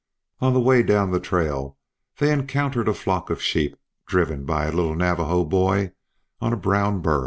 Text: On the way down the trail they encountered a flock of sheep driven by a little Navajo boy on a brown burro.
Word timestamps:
On 0.39 0.51
the 0.55 0.59
way 0.59 0.81
down 0.81 1.11
the 1.11 1.19
trail 1.19 1.77
they 2.17 2.31
encountered 2.33 2.87
a 2.87 2.93
flock 2.95 3.29
of 3.29 3.39
sheep 3.39 3.77
driven 4.07 4.45
by 4.45 4.65
a 4.65 4.71
little 4.71 4.95
Navajo 4.95 5.45
boy 5.45 5.91
on 6.39 6.51
a 6.51 6.57
brown 6.57 7.01
burro. 7.01 7.19